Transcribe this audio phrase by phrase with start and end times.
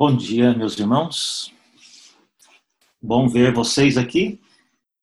[0.00, 1.52] Bom dia, meus irmãos.
[3.02, 4.40] Bom ver vocês aqui,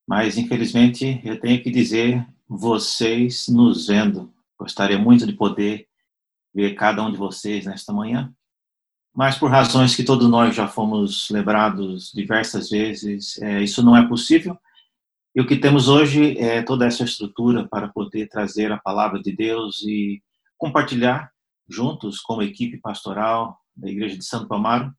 [0.07, 4.33] mas infelizmente eu tenho que dizer vocês nos vendo.
[4.57, 5.87] Gostaria muito de poder
[6.51, 8.33] ver cada um de vocês nesta manhã,
[9.13, 14.07] mas por razões que todos nós já fomos lembrados diversas vezes, é, isso não é
[14.07, 14.57] possível.
[15.35, 19.31] E o que temos hoje é toda essa estrutura para poder trazer a palavra de
[19.31, 20.23] Deus e
[20.57, 21.31] compartilhar
[21.69, 24.93] juntos como equipe pastoral da Igreja de Santo Amaro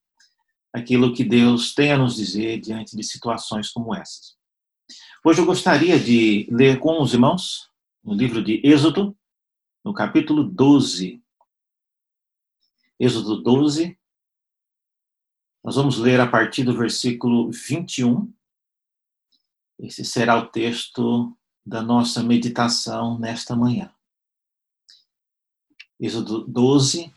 [0.73, 4.36] aquilo que Deus tem a nos dizer diante de situações como essas.
[5.25, 7.71] Hoje eu gostaria de ler com os irmãos
[8.03, 9.17] no livro de Êxodo,
[9.85, 11.22] no capítulo 12.
[12.99, 13.99] Êxodo 12.
[15.63, 18.33] Nós vamos ler a partir do versículo 21.
[19.81, 21.36] Esse será o texto
[21.67, 23.93] da nossa meditação nesta manhã.
[26.00, 27.13] Êxodo 12,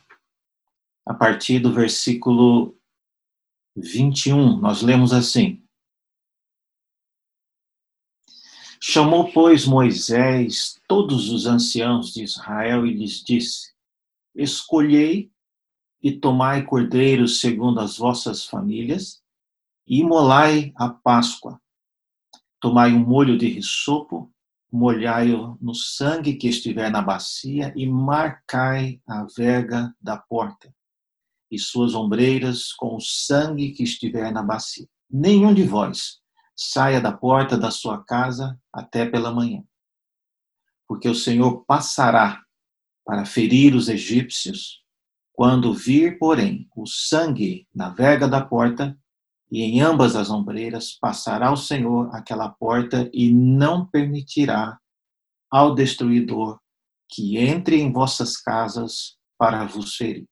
[1.11, 2.73] a partir do versículo
[3.75, 5.61] 21, nós lemos assim:
[8.79, 13.73] Chamou, pois, Moisés todos os anciãos de Israel e lhes disse:
[14.33, 15.29] Escolhei
[16.01, 19.21] e tomai cordeiros segundo as vossas famílias,
[19.85, 21.61] e imolai a Páscoa.
[22.57, 24.33] Tomai um molho de risopo
[24.71, 30.73] molhai-o no sangue que estiver na bacia e marcai a verga da porta
[31.51, 34.87] e suas ombreiras com o sangue que estiver na bacia.
[35.09, 36.21] Nenhum de vós
[36.55, 39.63] saia da porta da sua casa até pela manhã,
[40.87, 42.41] porque o Senhor passará
[43.05, 44.81] para ferir os egípcios.
[45.33, 48.97] Quando vir, porém, o sangue na verga da porta,
[49.51, 54.79] e em ambas as ombreiras passará o Senhor aquela porta e não permitirá
[55.49, 56.57] ao destruidor
[57.09, 60.30] que entre em vossas casas para vos ferir.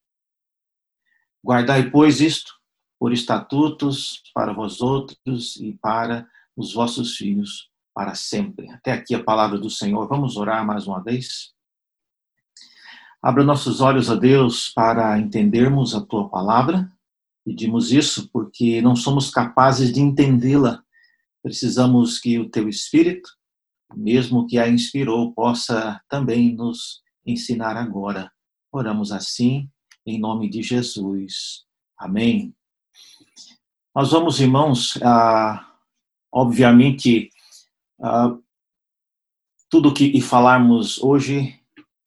[1.44, 2.54] Guardai, pois, isto
[3.00, 8.70] por estatutos para vós outros e para os vossos filhos para sempre.
[8.72, 10.08] Até aqui a palavra do Senhor.
[10.08, 11.54] Vamos orar mais uma vez?
[13.22, 16.92] Abra nossos olhos a Deus para entendermos a tua palavra
[17.50, 20.84] Pedimos isso porque não somos capazes de entendê-la.
[21.42, 23.28] Precisamos que o teu Espírito,
[23.96, 28.32] mesmo que a inspirou, possa também nos ensinar agora.
[28.72, 29.68] Oramos assim,
[30.10, 31.64] em nome de Jesus.
[31.98, 32.54] Amém.
[33.96, 35.72] Nós vamos, irmãos, ah,
[36.32, 37.30] obviamente,
[38.02, 38.36] ah,
[39.70, 41.60] tudo que falarmos hoje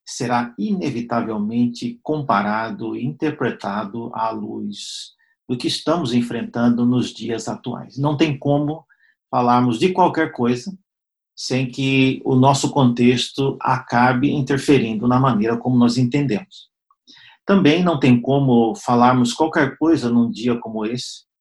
[0.05, 5.13] será inevitavelmente comparado e interpretado à luz
[5.49, 7.97] do que estamos enfrentando nos dias atuais.
[7.97, 8.85] Não tem como
[9.31, 10.77] falarmos de qualquer coisa
[11.35, 16.72] sem que o nosso contexto acabe interferindo na maneira como nós entendemos.
[17.45, 21.33] Também não tem como falarmos qualquer coisa num dia como esse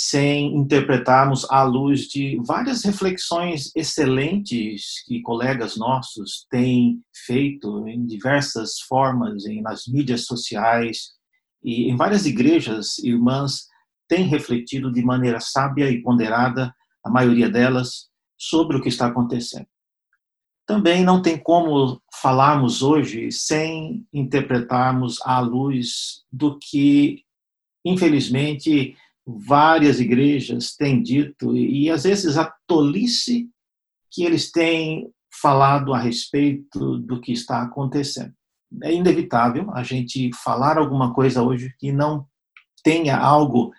[0.00, 8.78] sem interpretarmos à luz de várias reflexões excelentes que colegas nossos têm feito em diversas
[8.80, 11.14] formas, nas mídias sociais,
[11.64, 13.66] e em várias igrejas, irmãs
[14.06, 16.72] têm refletido de maneira sábia e ponderada,
[17.04, 19.66] a maioria delas, sobre o que está acontecendo.
[20.68, 27.24] Também não tem como falarmos hoje sem interpretarmos à luz do que,
[27.84, 28.94] infelizmente,
[29.26, 33.48] várias igrejas têm dito, e às vezes a tolice
[34.10, 38.34] que eles têm falado a respeito do que está acontecendo
[38.82, 42.26] é inevitável a gente falar alguma coisa hoje que não
[42.82, 43.72] tenha algo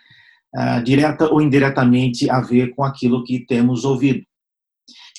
[0.55, 4.25] uh, direta ou indiretamente a ver com aquilo que temos ouvido.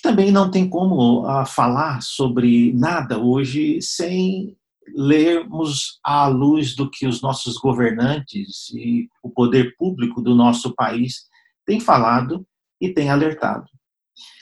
[0.02, 4.56] Também não tem como uh, falar sobre nada hoje sem
[4.94, 11.26] lermos à luz do que os nossos governantes e o poder público do nosso país
[11.66, 12.46] têm falado
[12.80, 13.66] e têm alertado.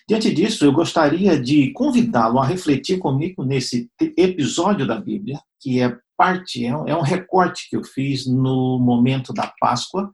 [0.08, 5.94] Diante disso, eu gostaria de convidá-lo a refletir comigo nesse episódio da Bíblia, que é
[6.16, 10.10] parte, é, é um recorte que eu fiz no momento da Páscoa,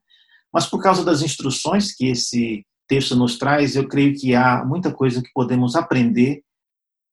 [0.53, 4.93] mas por causa das instruções que esse texto nos traz, eu creio que há muita
[4.93, 6.43] coisa que podemos aprender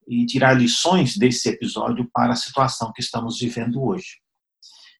[0.07, 4.19] e tirar lições desse episódio para a situação que estamos vivendo hoje.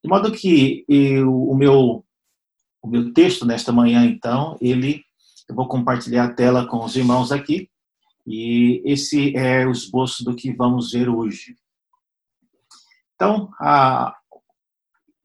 [0.04, 2.06] De modo que eu, o, meu,
[2.82, 5.04] o meu texto nesta manhã, então, ele
[5.52, 7.70] eu vou compartilhar a tela com os irmãos aqui.
[8.26, 11.58] E esse é o esboço do que vamos ver hoje.
[13.16, 14.16] Então, a,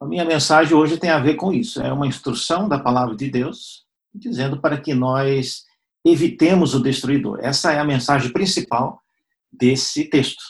[0.00, 1.80] a minha mensagem hoje tem a ver com isso.
[1.80, 3.85] É uma instrução da palavra de Deus,
[4.18, 5.64] dizendo para que nós
[6.04, 7.40] evitemos o destruidor.
[7.42, 9.00] Essa é a mensagem principal
[9.52, 10.42] desse texto.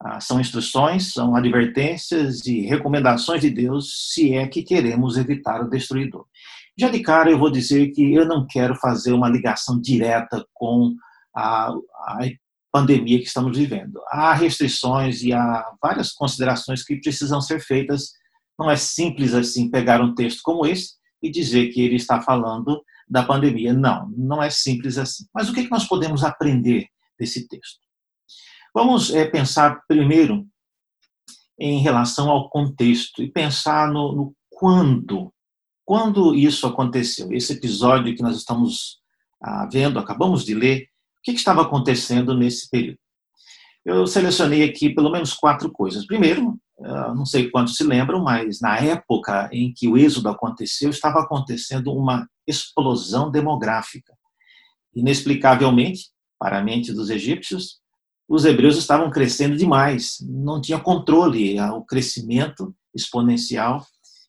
[0.00, 5.70] Ah, são instruções, são advertências e recomendações de Deus se é que queremos evitar o
[5.70, 6.26] destruidor.
[6.76, 10.94] Já de cara eu vou dizer que eu não quero fazer uma ligação direta com
[11.36, 12.18] a, a
[12.72, 14.00] pandemia que estamos vivendo.
[14.08, 18.12] Há restrições e há várias considerações que precisam ser feitas.
[18.58, 22.82] Não é simples assim pegar um texto como esse e dizer que ele está falando
[23.12, 23.74] da pandemia.
[23.74, 25.26] Não, não é simples assim.
[25.34, 26.88] Mas o que, é nós podemos aprender
[27.18, 27.78] desse texto?
[28.74, 30.46] Vamos é, pensar primeiro
[31.60, 35.30] em relação ao contexto e pensar no, no quando.
[35.84, 37.30] Quando isso aconteceu?
[37.30, 38.98] Esse episódio que nós estamos
[39.42, 42.98] ah, vendo, acabamos de ler, o que, que estava acontecendo nesse período?
[43.84, 46.06] Eu selecionei aqui pelo menos quatro coisas.
[46.06, 46.58] Primeiro,
[47.14, 51.92] não sei quantos se lembram, mas na época em que o êxodo aconteceu, estava acontecendo
[51.92, 54.12] uma explosão demográfica.
[54.94, 57.80] Inexplicavelmente, para a mente dos egípcios,
[58.28, 63.84] os hebreus estavam crescendo demais, não tinha controle o crescimento exponencial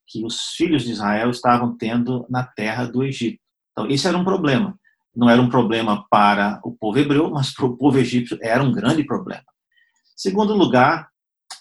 [0.07, 3.39] que os filhos de Israel estavam tendo na terra do Egito.
[3.71, 4.77] Então, esse era um problema.
[5.15, 8.71] Não era um problema para o povo hebreu, mas para o povo egípcio era um
[8.71, 9.45] grande problema.
[10.15, 11.09] Segundo lugar,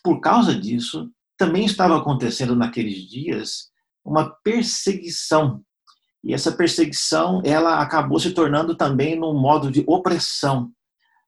[0.02, 3.70] por causa disso, também estava acontecendo naqueles dias
[4.04, 5.62] uma perseguição.
[6.24, 10.70] E essa perseguição, ela acabou se tornando também num modo de opressão.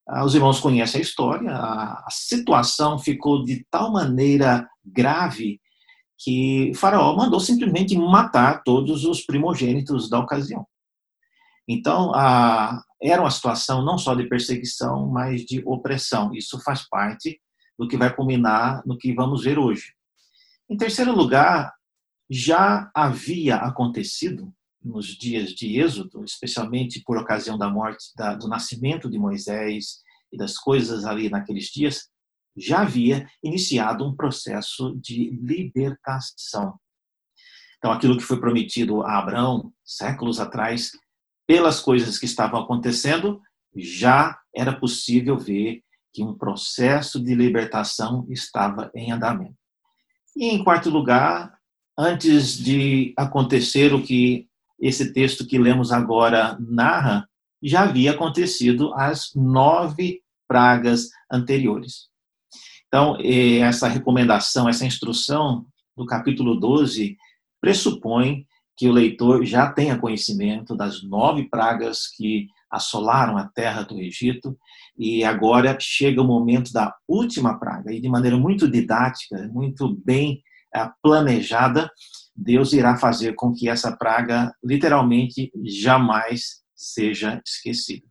[0.07, 5.61] Ah, os irmãos conhecem a história, a situação ficou de tal maneira grave
[6.19, 10.67] que Faraó mandou simplesmente matar todos os primogênitos da ocasião.
[11.69, 16.33] Então, a, era uma situação não só de perseguição, mas de opressão.
[16.35, 17.41] Isso faz parte
[17.79, 19.95] do que vai culminar no que vamos ver hoje.
[20.69, 21.75] Em terceiro lugar,
[22.31, 29.11] já havia acontecido nos dias de Êxodo, especialmente por ocasião da morte, da, do nascimento
[29.11, 32.09] de Moisés e das coisas ali naqueles dias,
[32.57, 36.79] já havia iniciado um processo de libertação.
[37.79, 40.93] Então, aquilo que foi prometido a Abraão séculos atrás,
[41.47, 43.41] pelas coisas que estavam acontecendo,
[43.77, 45.83] já era possível ver
[46.15, 49.57] que um processo de libertação estava em andamento.
[50.37, 51.59] E, em quarto lugar,
[51.99, 54.49] antes de acontecer o que
[54.81, 57.29] esse texto que lemos agora narra,
[57.63, 62.09] já havia acontecido as nove pragas anteriores.
[62.87, 67.17] Então, essa recomendação, essa instrução do capítulo 12
[67.61, 68.47] pressupõe
[68.77, 74.57] que o leitor já tenha conhecimento das nove pragas que assolaram a terra do Egito
[74.99, 80.43] e agora chega o momento da última praga e de maneira muito didática, muito bem
[80.75, 81.91] eh, planejada,
[82.37, 88.07] Deus irá fazer com que essa praga literalmente jamais seja esquecida.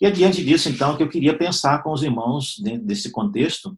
[0.00, 3.76] E adiante disso, então, que eu queria pensar com os irmãos dentro desse contexto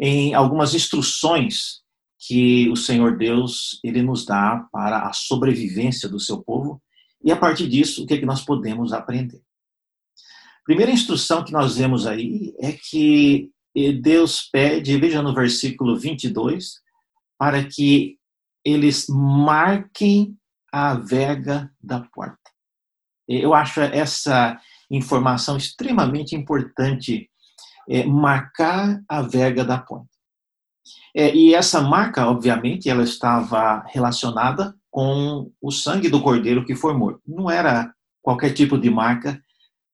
[0.00, 1.82] em algumas instruções
[2.18, 6.82] que o Senhor Deus ele nos dá para a sobrevivência do seu povo
[7.24, 9.42] e a partir disso o que é que nós podemos aprender.
[10.64, 13.50] Primeira instrução que nós vemos aí é que
[14.00, 16.80] Deus pede, veja no versículo 22,
[17.38, 18.18] para que
[18.64, 20.36] eles marquem
[20.72, 22.38] a vega da porta.
[23.28, 24.58] Eu acho essa
[24.90, 27.30] informação extremamente importante,
[27.88, 30.08] é, marcar a vega da porta.
[31.16, 36.94] É, e essa marca, obviamente, ela estava relacionada com o sangue do cordeiro que foi
[36.94, 37.20] morto.
[37.26, 37.92] Não era
[38.22, 39.42] qualquer tipo de marca,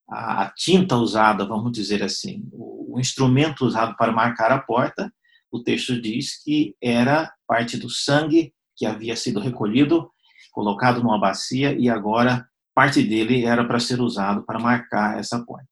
[0.06, 5.10] a tinta usada, vamos dizer assim, o instrumento usado para marcar a porta,
[5.50, 10.10] o texto diz que era parte do sangue que havia sido recolhido,
[10.52, 15.66] colocado numa bacia e agora parte dele era para ser usado para marcar essa porta.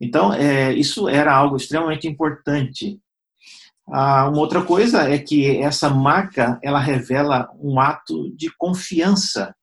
[0.00, 2.98] Então, é, isso era algo extremamente importante.
[3.88, 9.54] Ah, uma outra coisa é que essa marca ela revela um ato de confiança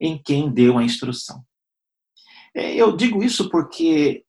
[0.00, 1.42] em quem deu a instrução.
[2.54, 4.24] É, eu digo isso porque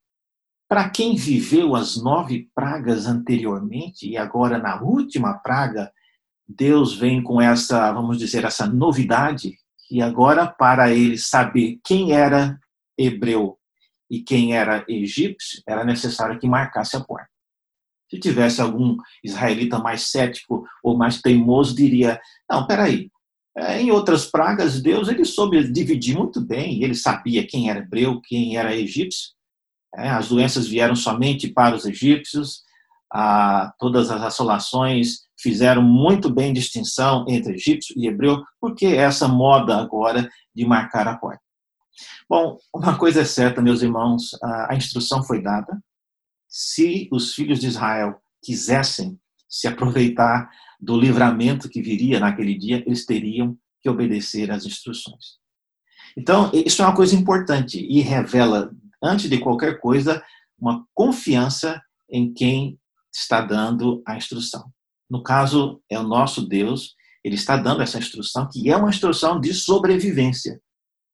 [0.70, 5.92] para quem viveu as nove pragas anteriormente e agora na última praga,
[6.48, 9.58] Deus vem com essa, vamos dizer, essa novidade
[9.94, 12.60] e agora, para ele saber quem era
[12.98, 13.60] hebreu
[14.10, 17.30] e quem era egípcio, era necessário que marcasse a porta.
[18.14, 23.10] Se tivesse algum israelita mais cético ou mais teimoso, diria: não, peraí.
[23.58, 26.84] É, em outras pragas, Deus ele soube dividir muito bem.
[26.84, 29.32] Ele sabia quem era hebreu, quem era egípcio.
[29.96, 32.62] É, as doenças vieram somente para os egípcios.
[33.80, 40.30] Todas as assolações fizeram muito bem distinção entre egípcio e hebreu, porque essa moda agora
[40.54, 41.42] de marcar a porta.
[42.30, 44.30] Bom, uma coisa é certa, meus irmãos,
[44.68, 45.80] a instrução foi dada,
[46.56, 49.20] se os filhos de Israel quisessem
[49.50, 50.48] se aproveitar
[50.80, 55.40] do livramento que viria naquele dia, eles teriam que obedecer às instruções.
[56.16, 60.24] Então, isso é uma coisa importante e revela, antes de qualquer coisa,
[60.60, 62.80] uma confiança em quem
[63.12, 64.72] está dando a instrução.
[65.10, 66.94] No caso, é o nosso Deus,
[67.24, 70.62] ele está dando essa instrução, que é uma instrução de sobrevivência.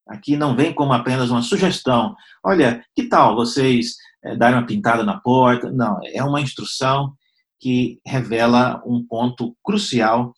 [0.06, 2.14] Aqui não vem como apenas uma sugestão.
[2.44, 5.72] Olha, que tal vocês é, darem uma pintada na porta?
[5.72, 7.14] Não, é uma instrução
[7.60, 10.34] que revela um ponto crucial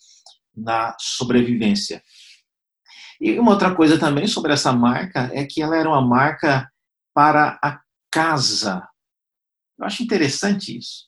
[0.55, 2.03] na sobrevivência.
[3.19, 6.69] E uma outra coisa também sobre essa marca é que ela era uma marca
[7.13, 8.87] para a casa.
[9.77, 11.07] Eu acho interessante isso.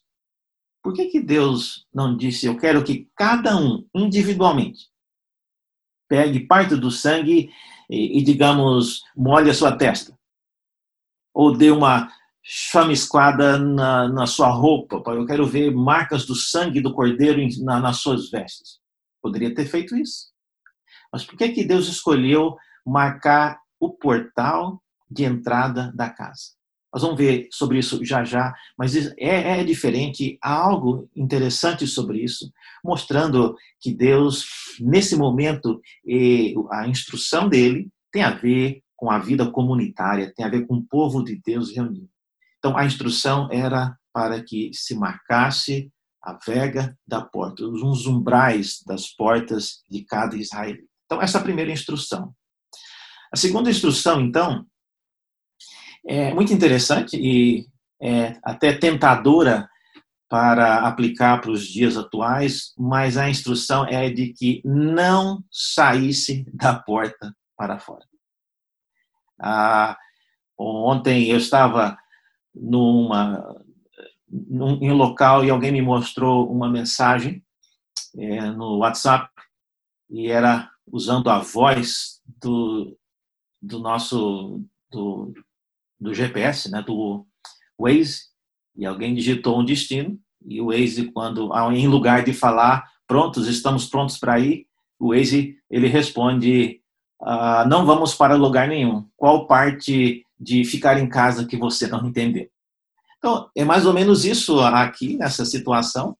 [0.83, 4.89] Por que, que Deus não disse, eu quero que cada um, individualmente,
[6.09, 7.49] pegue parte do sangue
[7.89, 10.17] e, e digamos, molhe a sua testa?
[11.33, 12.11] Ou dê uma
[12.43, 15.01] chamiscada na, na sua roupa?
[15.07, 18.79] Eu quero ver marcas do sangue do cordeiro na, nas suas vestes.
[19.21, 20.33] Poderia ter feito isso.
[21.11, 26.53] Mas por que, que Deus escolheu marcar o portal de entrada da casa?
[26.93, 30.37] Nós vamos ver sobre isso já já, mas é, é diferente.
[30.39, 32.51] Há algo interessante sobre isso,
[32.83, 34.45] mostrando que Deus,
[34.79, 35.81] nesse momento,
[36.71, 40.83] a instrução dele tem a ver com a vida comunitária, tem a ver com o
[40.83, 42.12] povo de Deus reunido.
[42.63, 45.91] Então, a instrução era para que se marcasse
[46.23, 50.87] a vega da porta, os umbrais das portas de cada israelita.
[51.05, 52.33] Então, essa é a primeira instrução.
[53.33, 54.65] A segunda instrução, então,
[56.07, 57.67] é muito interessante e
[58.01, 59.69] é até tentadora
[60.29, 66.73] para aplicar para os dias atuais, mas a instrução é de que não saísse da
[66.79, 68.05] porta para fora.
[69.37, 69.97] Ah,
[70.57, 71.97] ontem eu estava
[72.53, 73.55] numa,
[74.29, 77.43] num, em um local e alguém me mostrou uma mensagem
[78.17, 79.29] é, no WhatsApp
[80.09, 82.97] e era usando a voz do,
[83.61, 85.33] do nosso do,
[85.99, 87.25] do GPS, né, do
[87.79, 88.25] Waze,
[88.75, 93.87] e alguém digitou um destino, e o Waze, quando em lugar de falar, prontos, estamos
[93.87, 94.67] prontos para ir,
[94.99, 96.81] o Waze, ele responde,
[97.21, 99.07] ah, não vamos para lugar nenhum.
[99.17, 102.49] Qual parte de ficar em casa que você não entendeu?
[103.17, 106.17] Então, é mais ou menos isso aqui, nessa situação.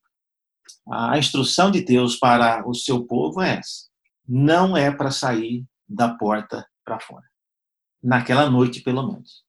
[0.89, 3.93] A instrução de Deus para o seu povo é essa
[4.27, 7.25] não é para sair da porta para fora.
[8.01, 9.43] Naquela noite, pelo menos.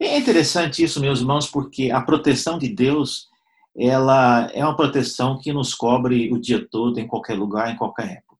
[0.00, 3.28] É interessante isso, meus irmãos, porque a proteção de Deus,
[3.76, 8.18] ela é uma proteção que nos cobre o dia todo, em qualquer lugar, em qualquer
[8.18, 8.36] época.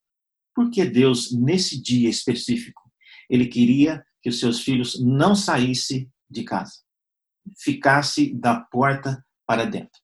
[0.54, 2.82] Porque Deus, nesse dia específico,
[3.30, 6.72] ele queria que os seus filhos não saíssem de casa,
[7.58, 10.00] ficasse da porta para dentro.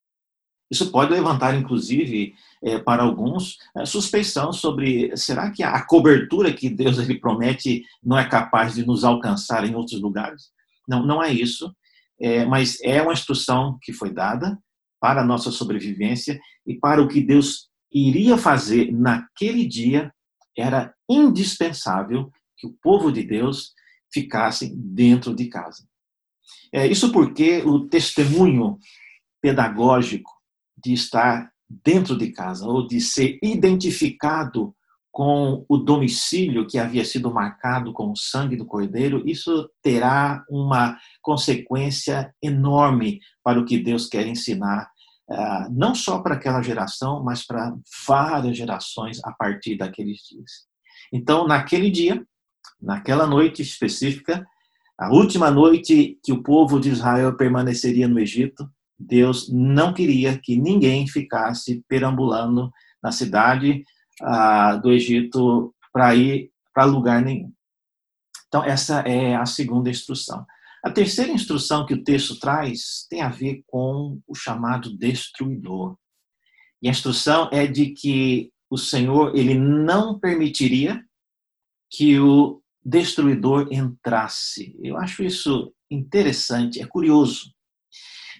[0.71, 6.69] Isso pode levantar, inclusive, é, para alguns, é, suspeição sobre será que a cobertura que
[6.69, 10.51] Deus ele promete não é capaz de nos alcançar em outros lugares?
[10.87, 11.75] Não, não é isso,
[12.21, 14.59] é, mas é uma instrução que foi dada
[15.01, 20.13] para a nossa sobrevivência e para o que Deus iria fazer naquele dia,
[20.55, 23.73] era indispensável que o povo de Deus
[24.13, 25.89] ficasse dentro de casa.
[26.73, 28.79] É, isso porque o testemunho
[29.41, 30.31] pedagógico
[30.77, 34.75] de estar dentro de casa ou de ser identificado
[35.13, 40.99] com o domicílio que havia sido marcado com o sangue do cordeiro, isso terá uma
[41.21, 44.89] consequência enorme para o que Deus quer ensinar,
[45.29, 47.75] ah, não só para aquela geração, mas para
[48.07, 50.69] várias gerações a partir daqueles dias.
[51.13, 52.25] Então, naquele dia,
[52.81, 54.47] naquela noite específica,
[54.99, 60.57] a última noite que o povo de Israel permaneceria no Egito, Deus não queria que
[60.57, 62.71] ninguém ficasse perambulando
[63.03, 63.83] na cidade
[64.21, 67.51] ah, do Egito para ir para lugar nenhum.
[68.47, 70.45] Então, essa é a segunda instrução.
[70.85, 75.97] A terceira instrução que o texto traz tem a ver com o chamado destruidor.
[76.83, 81.03] E a instrução é de que o Senhor ele não permitiria
[81.91, 84.77] que o destruidor entrasse.
[84.83, 87.53] Eu acho isso interessante, é curioso.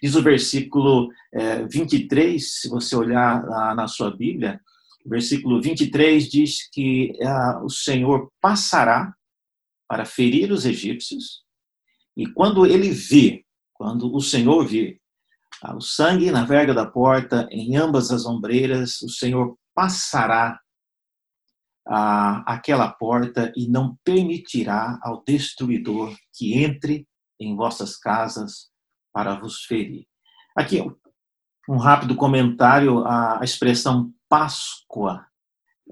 [0.03, 3.45] Diz o versículo é, 23, se você olhar
[3.75, 4.61] na sua Bíblia,
[5.05, 9.15] o versículo 23 diz que ah, o Senhor passará
[9.89, 11.43] para ferir os egípcios,
[12.17, 15.01] e quando ele vê, quando o Senhor vê
[15.63, 20.61] ah, o sangue na verga da porta, em ambas as ombreiras, o Senhor passará
[21.87, 27.07] aquela porta e não permitirá ao destruidor que entre
[27.39, 28.71] em vossas casas
[29.13, 30.07] para vos ferir.
[30.57, 30.83] Aqui,
[31.69, 35.27] um rápido comentário: a expressão Páscoa,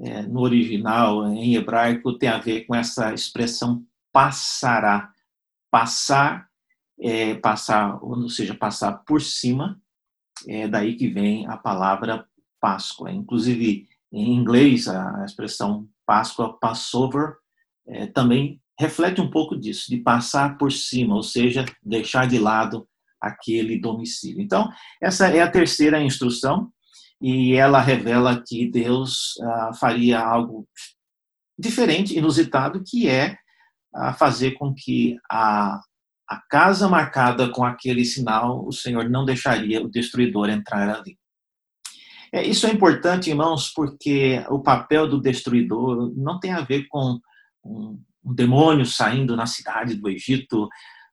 [0.01, 5.13] é, no original, em hebraico, tem a ver com essa expressão passará.
[5.71, 6.49] Passar,
[6.99, 9.79] é, passar, ou seja, passar por cima,
[10.47, 12.27] é daí que vem a palavra
[12.59, 13.13] Páscoa.
[13.13, 17.35] Inclusive, em inglês, a expressão Páscoa, Passover,
[17.87, 22.89] é, também reflete um pouco disso, de passar por cima, ou seja, deixar de lado
[23.21, 24.41] aquele domicílio.
[24.41, 24.71] Então,
[25.03, 26.73] essa é a terceira instrução,
[27.21, 30.69] e ela revela que Deus ah, faria algo
[31.59, 33.37] diferente, inusitado, que é
[33.93, 35.81] ah, fazer com que a,
[36.29, 41.18] a casa marcada com aquele sinal, o Senhor não deixaria o destruidor entrar ali.
[42.33, 47.19] É, isso é importante, irmãos, porque o papel do destruidor não tem a ver com
[47.65, 50.69] um, um demônio saindo na cidade do Egito,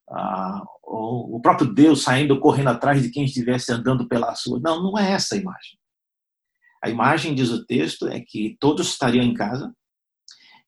[0.09, 4.59] ah, ou o próprio Deus saindo correndo atrás de quem estivesse andando pela rua.
[4.61, 5.77] Não, não é essa a imagem.
[6.83, 9.73] A imagem, diz o texto, é que todos estariam em casa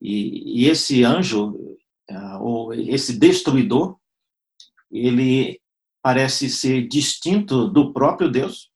[0.02, 1.56] e, e esse anjo,
[2.10, 3.98] ah, ou esse destruidor,
[4.92, 5.60] ele
[6.02, 8.67] parece ser distinto do próprio Deus,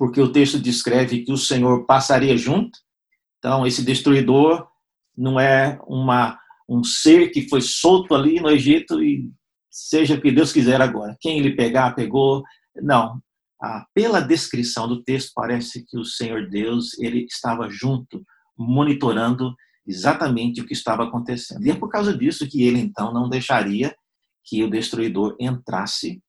[0.00, 2.78] porque o texto descreve que o Senhor passaria junto.
[3.36, 4.66] Então, esse destruidor
[5.14, 9.30] não é uma, um ser que foi solto ali no Egito e
[9.70, 11.18] seja o que Deus quiser agora.
[11.20, 12.42] Quem ele pegar, pegou.
[12.76, 13.20] Não.
[13.62, 18.24] Ah, pela descrição do texto, parece que o Senhor Deus ele estava junto,
[18.56, 19.54] monitorando
[19.86, 21.66] exatamente o que estava acontecendo.
[21.66, 23.94] E é por causa disso que ele então não deixaria
[24.46, 26.22] que o destruidor entrasse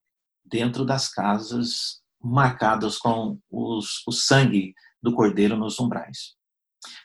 [0.46, 6.36] dentro das casas marcadas com os, o sangue do cordeiro nos umbrais.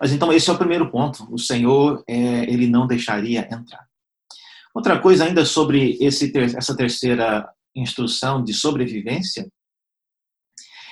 [0.00, 1.26] Mas então esse é o primeiro ponto.
[1.32, 3.86] O Senhor é, ele não deixaria entrar.
[4.74, 9.50] Outra coisa ainda sobre esse, essa terceira instrução de sobrevivência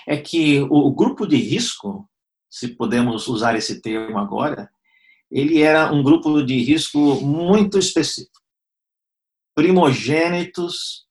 [0.07, 2.09] é que o grupo de risco,
[2.50, 4.71] se podemos usar esse termo agora,
[5.31, 8.40] ele era um grupo de risco muito específico.
[9.55, 11.07] Primogênitos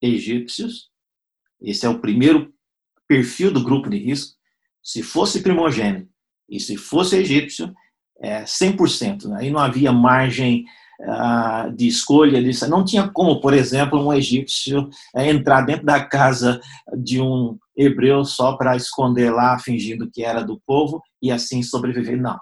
[0.00, 0.90] egípcios,
[1.60, 2.52] esse é o primeiro
[3.08, 4.36] perfil do grupo de risco.
[4.82, 6.08] Se fosse primogênito
[6.48, 7.74] e se fosse egípcio,
[8.20, 9.32] é 100%.
[9.36, 10.64] Aí não havia margem
[11.00, 12.40] uh, de escolha.
[12.68, 16.60] Não tinha como, por exemplo, um egípcio uh, entrar dentro da casa
[16.96, 22.20] de um hebreu só para esconder lá, fingindo que era do povo e assim sobreviver.
[22.20, 22.38] Não.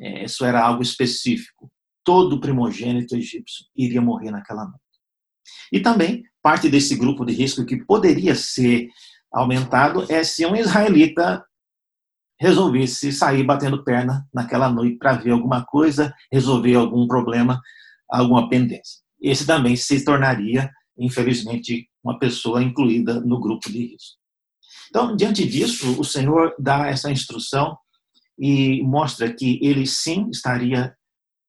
[0.00, 1.70] É, isso era algo específico.
[2.04, 4.80] Todo primogênito egípcio iria morrer naquela noite.
[5.72, 8.88] E também, parte desse grupo de risco que poderia ser
[9.32, 11.44] aumentado é se um israelita
[12.40, 17.60] resolvesse sair batendo perna naquela noite para ver alguma coisa, resolver algum problema,
[18.10, 19.00] alguma pendência.
[19.20, 20.68] Esse também se tornaria,
[20.98, 24.18] infelizmente, uma pessoa incluída no grupo de risco.
[24.88, 27.78] Então, diante disso, o Senhor dá essa instrução
[28.38, 30.94] e mostra que ele sim estaria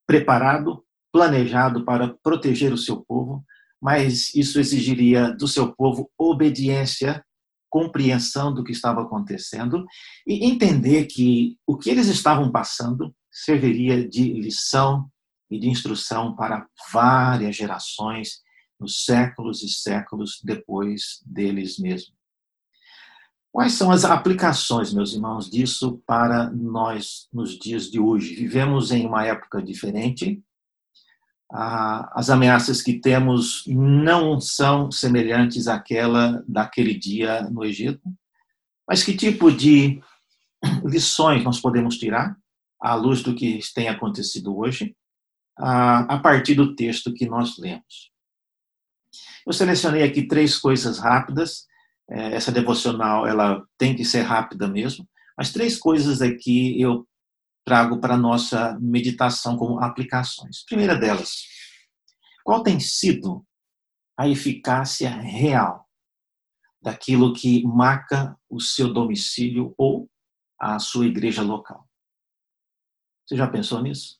[0.06, 3.43] preparado, planejado para proteger o seu povo,
[3.82, 7.24] mas isso exigiria do seu povo obediência
[7.73, 9.83] compreensão do que estava acontecendo
[10.27, 15.09] e entender que o que eles estavam passando serviria de lição
[15.49, 18.43] e de instrução para várias gerações
[18.79, 22.13] nos séculos e séculos depois deles mesmos.
[23.51, 28.36] Quais são as aplicações, meus irmãos, disso para nós nos dias de hoje?
[28.36, 30.43] Vivemos em uma época diferente,
[31.55, 38.01] as ameaças que temos não são semelhantes àquela daquele dia no Egito.
[38.87, 40.01] Mas que tipo de
[40.83, 42.35] lições nós podemos tirar
[42.81, 44.95] à luz do que tem acontecido hoje,
[45.55, 48.11] a partir do texto que nós lemos?
[49.45, 51.67] Eu selecionei aqui três coisas rápidas.
[52.09, 57.07] É, essa devocional ela tem que ser rápida mesmo, mas três coisas aqui eu
[57.65, 60.63] trago para a nossa meditação como aplicações.
[60.65, 61.43] Primeira delas,
[62.43, 63.45] qual tem sido
[64.17, 65.88] a eficácia real
[66.82, 70.10] daquilo que marca o seu domicílio ou
[70.60, 71.88] a sua igreja local?
[73.26, 74.19] Você já pensou nisso?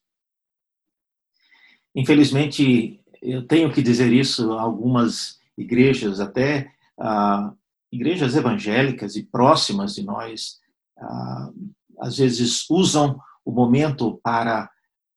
[1.93, 7.53] Infelizmente, eu tenho que dizer isso, algumas igrejas, até ah,
[7.91, 10.60] igrejas evangélicas e próximas de nós,
[10.97, 11.51] ah,
[11.99, 14.69] às vezes usam o momento para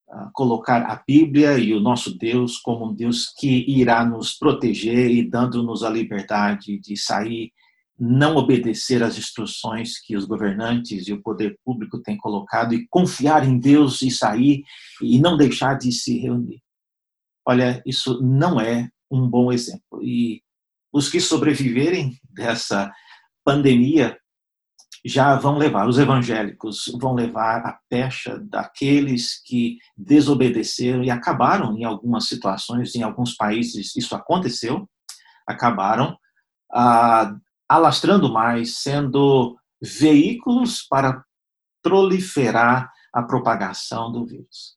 [0.09, 5.11] ah, colocar a Bíblia e o nosso Deus como um Deus que irá nos proteger
[5.11, 7.51] e dando-nos a liberdade de sair,
[7.99, 13.47] não obedecer às instruções que os governantes e o poder público têm colocado e confiar
[13.47, 14.63] em Deus e sair
[15.03, 16.63] e não deixar de se reunir.
[17.45, 20.03] Olha, isso não é um bom exemplo.
[20.03, 20.43] E
[20.93, 22.93] os que sobreviverem dessa
[23.45, 24.19] pandemia
[25.07, 31.85] já vão levar, os evangélicos vão levar a pecha daqueles que desobedeceram e acabaram em
[31.85, 34.89] algumas situações, em alguns países isso aconteceu,
[35.47, 36.19] acabaram
[36.73, 37.33] ah,
[37.69, 41.25] alastrando mais, sendo veículos para
[41.83, 44.77] proliferar a propagação do vírus.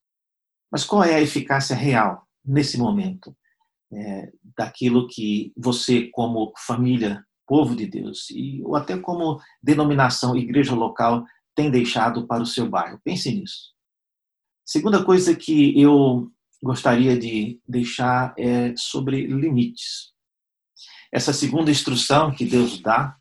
[0.72, 3.36] Mas qual é a eficácia real nesse momento
[3.92, 10.76] é, daquilo que você, como família povo de Deus, e, ou até como denominação igreja
[10.76, 13.02] local tem deixado para o seu bairro.
[13.04, 13.74] Pense nisso.
[14.64, 16.32] Segunda coisa que eu
[16.62, 20.14] gostaria de deixar é sobre limites.
[21.12, 23.18] Essa segunda instrução que Deus dá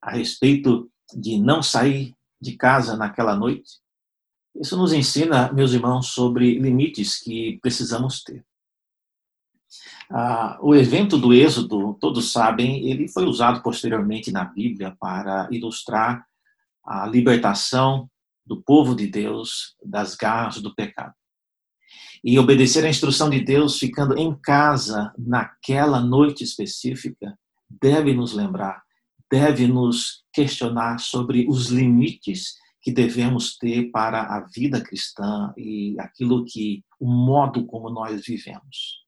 [0.00, 3.82] a respeito de não sair de casa naquela noite,
[4.54, 8.46] isso nos ensina, meus irmãos, sobre limites que precisamos ter.
[10.10, 16.26] Ah, o evento do Êxodo, todos sabem, ele foi usado posteriormente na Bíblia para ilustrar
[16.84, 18.08] a libertação
[18.46, 21.14] do povo de Deus das garras do pecado.
[22.22, 27.38] E obedecer à instrução de Deus, ficando em casa naquela noite específica,
[27.68, 28.82] deve nos lembrar,
[29.30, 36.44] deve nos questionar sobre os limites que devemos ter para a vida cristã e aquilo
[36.44, 39.03] que, o modo como nós vivemos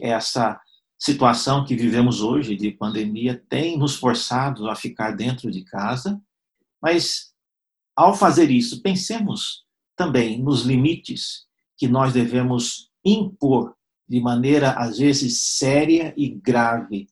[0.00, 0.60] essa
[0.98, 6.20] situação que vivemos hoje de pandemia tem nos forçado a ficar dentro de casa,
[6.80, 7.34] mas
[7.96, 9.64] ao fazer isso, pensemos
[9.96, 13.74] também nos limites que nós devemos impor
[14.08, 17.06] de maneira às vezes séria e grave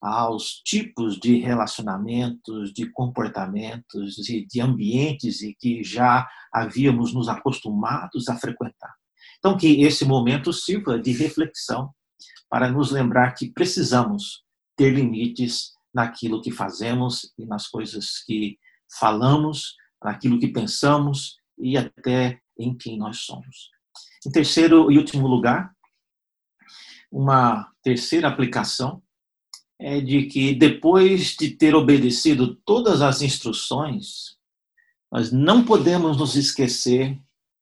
[0.00, 8.28] aos tipos de relacionamentos, de comportamentos e de ambientes e que já havíamos nos acostumados
[8.28, 8.94] a frequentar.
[9.38, 11.92] Então, que esse momento sirva de reflexão
[12.50, 14.44] para nos lembrar que precisamos
[14.76, 18.58] ter limites naquilo que fazemos e nas coisas que
[18.98, 23.70] falamos, naquilo que pensamos e até em quem nós somos.
[24.26, 25.72] Em terceiro e último lugar,
[27.10, 29.02] uma terceira aplicação
[29.78, 34.36] é de que depois de ter obedecido todas as instruções,
[35.10, 37.18] nós não podemos nos esquecer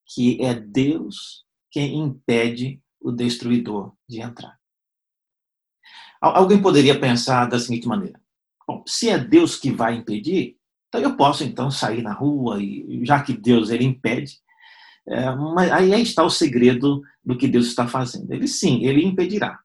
[0.06, 1.45] que é Deus
[1.76, 4.58] quem impede o destruidor de entrar.
[6.18, 8.18] Alguém poderia pensar da seguinte maneira:
[8.66, 10.56] bom, se é Deus que vai impedir,
[10.88, 14.40] então eu posso então sair na rua e já que Deus ele impede,
[15.06, 18.32] é, mas aí está o segredo do que Deus está fazendo.
[18.32, 19.60] Ele sim, ele impedirá,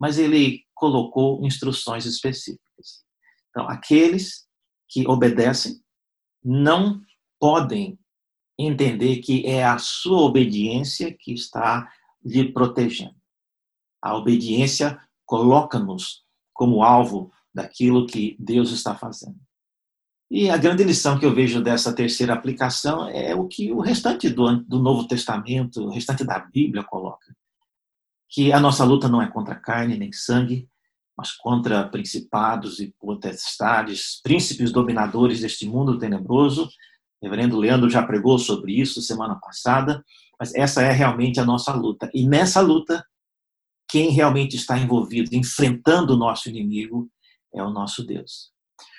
[0.00, 3.04] mas ele colocou instruções específicas.
[3.50, 4.46] Então, aqueles
[4.88, 5.82] que obedecem
[6.42, 7.02] não
[7.38, 7.98] podem
[8.66, 11.90] entender que é a sua obediência que está
[12.24, 13.16] lhe protegendo.
[14.00, 16.22] A obediência coloca-nos
[16.52, 19.38] como alvo daquilo que Deus está fazendo.
[20.30, 24.30] E a grande lição que eu vejo dessa terceira aplicação é o que o restante
[24.30, 27.36] do, do Novo Testamento, o restante da Bíblia coloca.
[28.30, 30.66] Que a nossa luta não é contra carne nem sangue,
[31.14, 36.66] mas contra principados e potestades, príncipes dominadores deste mundo tenebroso,
[37.22, 40.04] o reverendo Leandro já pregou sobre isso semana passada,
[40.38, 42.10] mas essa é realmente a nossa luta.
[42.12, 43.06] E nessa luta,
[43.88, 47.08] quem realmente está envolvido, enfrentando o nosso inimigo,
[47.54, 48.50] é o nosso Deus.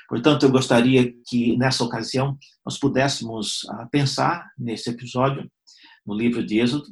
[0.08, 5.52] Portanto, eu gostaria que nessa ocasião nós pudéssemos ah, pensar nesse episódio,
[6.06, 6.88] no livro de Êxodo,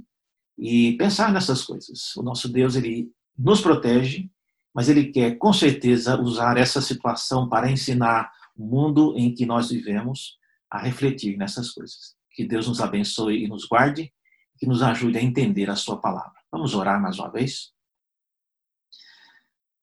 [0.58, 2.16] e pensar nessas coisas.
[2.18, 4.30] O nosso Deus, ele nos protege,
[4.74, 9.70] mas ele quer com certeza usar essa situação para ensinar o mundo em que nós
[9.70, 10.41] vivemos
[10.72, 12.16] a refletir nessas coisas.
[12.32, 14.14] Que Deus nos abençoe e nos guarde,
[14.58, 16.40] que nos ajude a entender a Sua palavra.
[16.50, 17.72] Vamos orar mais uma vez?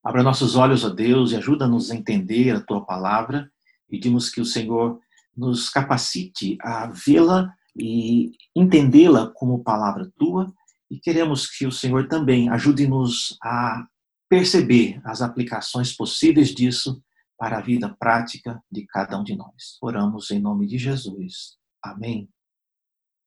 [0.03, 3.53] Abra nossos olhos a Deus e ajuda-nos a entender a Tua palavra.
[3.89, 4.99] Pedimos que o Senhor
[5.37, 10.53] nos capacite a vê-la e entendê-la como palavra Tua.
[10.91, 13.87] E queremos que o Senhor também ajude-nos a
[14.29, 17.03] perceber as aplicações possíveis disso
[17.39, 19.79] para a vida prática de cada um de nós.
[19.81, 21.57] Oramos em nome de Jesus.
[21.83, 22.29] Amém.